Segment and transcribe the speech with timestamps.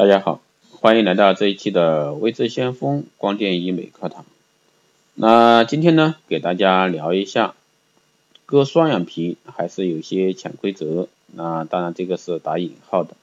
[0.00, 0.40] 大家好，
[0.80, 4.24] 欢迎来到这一期的微知先锋光电医美课堂。
[5.12, 7.54] 那今天呢，给大家聊一下
[8.46, 11.06] 割双眼皮还是有些潜规则。
[11.26, 13.14] 那当然这个是打引号的。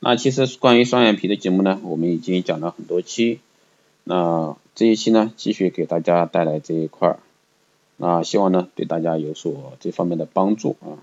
[0.00, 3.40] 那其实关于双眼皮的节目呢，我们已经讲了很多期。
[4.04, 7.20] 那这一期呢，继续给大家带来这一块儿。
[7.96, 11.00] 那希望呢，对大家有所这方面的帮助啊。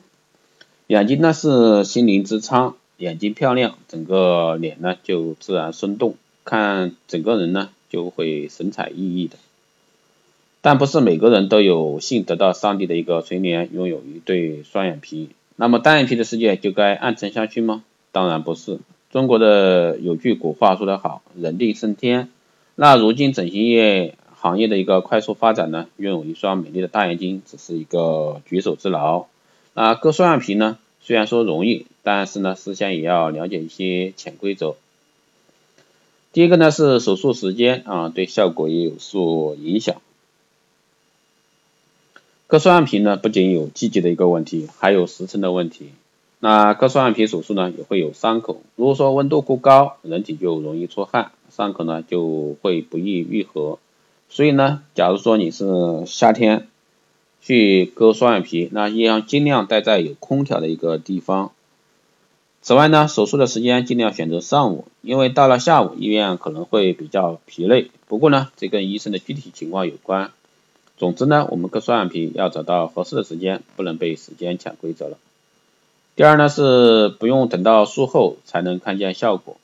[0.85, 2.77] 眼睛呢是心灵之窗。
[2.97, 9.35] 眼睛漂亮，整个脸呢就自然生动，看整个人呢就会神采奕奕的。
[10.61, 15.29] 但不是每个人都有幸得到上帝的一个垂怜，拥有一对双眼皮。
[15.57, 17.83] 那么单眼皮的世界就该暗沉下去吗？
[18.11, 18.79] 当然不是。
[19.11, 22.29] 中国的有句古话说得好，人定胜天。
[22.75, 29.25] 那如今整形业行业的一个快速发展呢，拥有一双美丽的大眼睛只是一个举手之劳。
[29.73, 30.77] 那割双眼皮呢？
[30.99, 34.75] 虽然说容易，但是呢，事先也要了解一些潜规则。
[36.31, 39.99] 第一个呢是手术时间啊，对效果也有所影响。
[42.45, 45.89] 割双眼皮呢，不仅有季节的一个问题，还有时辰的问题。
[46.39, 48.61] 那割双眼皮手术呢，也会有伤口。
[48.75, 53.79] 如果说温度过高，人体就容易出汗，伤口呢就会不易愈合。
[54.29, 55.65] 所以呢，假如说你是
[56.05, 56.67] 夏天。
[57.41, 61.51] 去割双眼皮，那要尽量待在有空调的一个地方。
[62.65, 67.91] 此外呢，手术的时间尽量选择上午，因为到了下午医院可能会比较疲累。
[68.07, 70.31] 不过呢，这跟医生的具体情况有关。
[70.97, 75.19] 总之呢，我们割双眼皮要找到合适的时间，不能被时间潜规则了。
[76.15, 79.57] 第二呢是不用等到术后才能看见效果。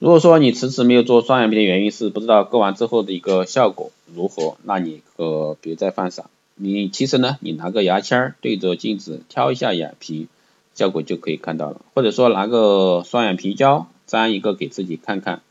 [0.00, 6.28] 如果说你迟迟没有做双眼皮的原因是不知道割完之后的一个效果如何，那你可别再犯傻。
[6.56, 10.26] 你其实呢，你拿个牙签对着镜子挑一下眼皮，
[10.74, 11.80] 效果就可以看到了。
[11.94, 15.42] 或者说拿个双眼皮胶粘一个给自己看看，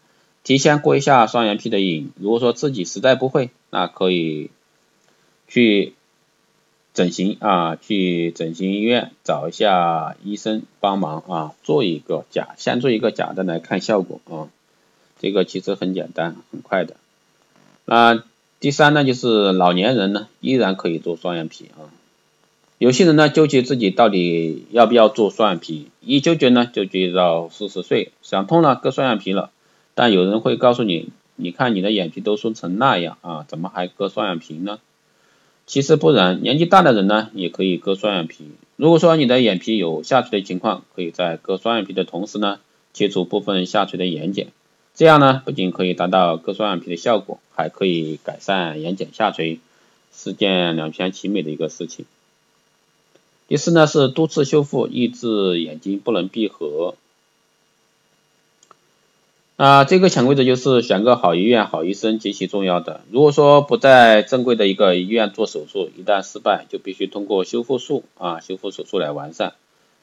[0.43, 2.11] 提前过一下双眼皮的瘾。
[2.19, 4.49] 如果说自己实在不会，那可以
[5.47, 5.93] 去
[6.93, 14.49] 整形啊，去整形医院找一下医生帮忙啊，做一个假，先做一个假的来看效果啊。
[15.19, 16.95] 这个其实很简单，很快的。
[17.85, 18.23] 那。
[18.61, 21.89] 第三呢，就是老年人呢依然可以做双眼皮啊。
[22.81, 29.51] 有些人呢纠结自己到底要不要做双眼皮，一纠结呢就纠结到四十岁，想通了割双眼皮了。
[29.93, 34.79] 但有人会告诉你，你看你的眼皮都缩成那样啊，怎么还割双眼皮呢？
[35.67, 38.45] 其实不然，年纪大的人呢也可以割双眼皮。
[38.77, 42.57] 如果说你的眼皮有下垂的情况，可以在割双眼皮的同时呢
[42.95, 44.47] 切除部分下垂的眼睑。
[44.95, 49.59] 这样呢，不仅可以达到割双眼皮的效果，还可以改善眼睑下垂，
[50.11, 52.07] 是件两全其美的一个事情。
[53.51, 56.95] 第四呢是多次修复，抑制眼睛不能闭合。
[59.57, 63.01] 啊，这个潜规则就是选个好医院、好医生极其重要的。
[63.11, 69.55] 如果说不在正规的一个医院做手术，一旦失败，就必须通过修复术啊，修复手术来完善。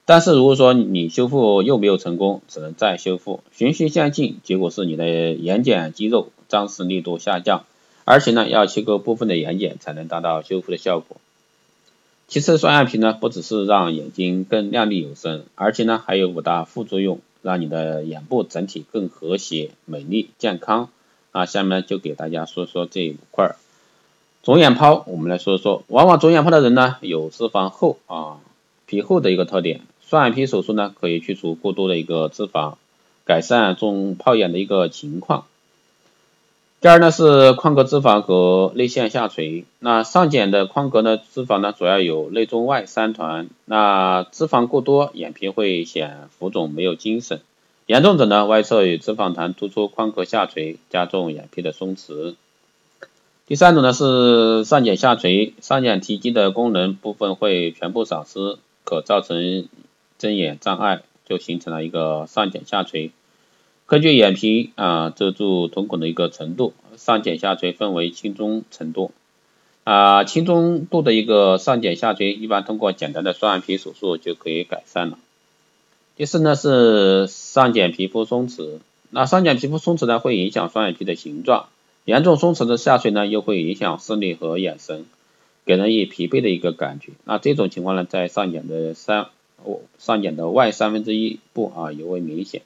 [0.05, 7.65] 但是如果说你修复又没有成功，只能再修复，循序渐进，结果是你的眼睑肌肉张弛力度下降，
[8.05, 11.17] 而且呢要切割部分的眼睑才能达到修复的效果。
[12.29, 20.91] 其次，双眼皮呢不只是让眼睛更亮丽有神，而且呢还有五大副作用，让你的眼部整体更和谐、美丽、健康。
[21.33, 23.57] 啊，下面就给大家说说这五块。
[24.43, 28.41] 肿眼泡，我们来说说，往往肿眼泡的人呢有脂肪厚啊
[28.85, 29.81] 皮厚的一个特点。
[30.07, 32.75] 双眼皮手术呢，可以去除过多的一个脂肪，
[33.25, 35.47] 改善肿泡眼的一个情况。
[36.81, 39.65] 第二呢是眶隔脂肪和泪腺下垂。
[39.81, 43.49] 那上睑的眶隔呢脂肪呢主要有内中外三团。
[43.65, 47.41] 那脂肪过多，眼皮会显浮肿没有精神。
[47.87, 52.37] 严重者呢外侧有脂肪团突出眶隔下垂，加重眼皮的松弛。
[53.47, 59.69] 第三种呢是上睑下垂，上睑提肌的功能部分会全部丧失，可造成。
[60.19, 63.13] 睁眼障碍就形成了一个上睑下垂。
[63.89, 69.13] 根据眼皮啊遮住瞳孔的一个程度，上睑下垂分为轻中程度。
[69.85, 75.19] 啊，轻中度的一个上睑下垂，一般通过简单的双眼皮手术就可以改善了。
[76.17, 78.81] 第四呢是上睑皮肤松弛。
[79.09, 81.71] 那上睑皮肤松弛呢会影响双眼皮的形状，
[82.05, 85.07] 严重松弛的下垂呢又会影响视力和眼神，
[85.65, 87.13] 给人以疲惫的一个感觉。
[87.25, 89.29] 那这种情况呢在上睑的三
[89.99, 92.61] 上睑的外三分之一部啊尤为明显。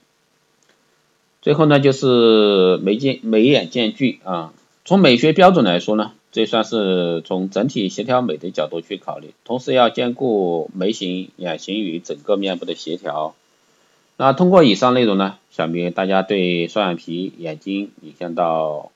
[1.43, 4.55] 最后呢就是眉间眉眼间距啊，
[4.85, 13.35] 从美学标准来说呢，这算是从整体协调美的角度去考虑，同时要兼顾眉形、眼型与整个面部的协调。
[14.17, 18.93] 那通过以上内容呢，想必大家对双眼皮眼睛影响到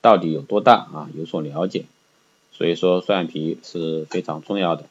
[0.00, 1.84] 到底有多大啊有所了解。
[2.52, 4.84] 所以说双眼皮是非常重要的。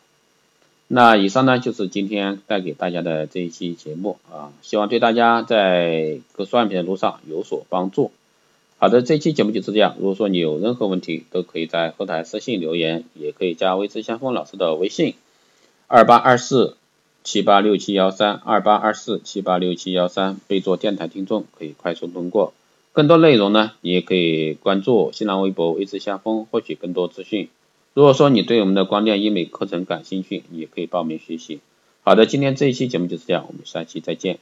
[0.94, 8.12] 那以上呢就是今天带给大家的这一期节目啊，希望对大家在割双眼皮的路上有所帮助。
[8.78, 9.96] 好的，这期节目就是这样。
[10.00, 15.14] 如果说你有任何问题，都可以在后台私信留言，也可以加微之相锋老师的微信
[15.88, 16.76] 二八二四
[17.24, 22.54] 七八六七幺三二八二四七八六七幺三，备注电台听众，可以快速通过。
[22.92, 27.48] 更多内容呢，你也可以关注新浪微博微之相锋，获取更多资讯。
[27.94, 31.60] 如果说你对我们的光电医美课程感兴趣，也可以报名学习。
[32.04, 34.40] 好的，今天这一期节目就是这样，我们下期再见。